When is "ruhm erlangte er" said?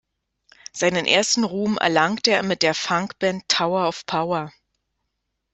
1.43-2.41